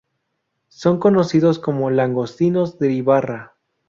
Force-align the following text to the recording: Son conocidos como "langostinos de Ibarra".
Son 0.69 0.97
conocidos 0.97 1.59
como 1.59 1.91
"langostinos 1.91 2.79
de 2.79 2.91
Ibarra". 2.91 3.55